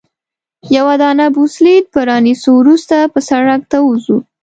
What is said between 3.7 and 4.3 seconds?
ته ووځو.